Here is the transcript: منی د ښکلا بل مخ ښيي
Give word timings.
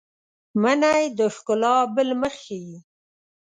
منی 0.61 1.03
د 1.17 1.19
ښکلا 1.35 1.75
بل 1.95 2.09
مخ 2.21 2.33
ښيي 2.43 2.75